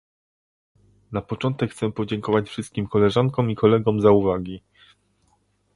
[1.11, 4.61] Na początek chcę podziękować wszystkim koleżankom i kolegom za uwagi